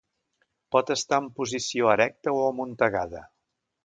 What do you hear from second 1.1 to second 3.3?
en posició erecta o amuntegada.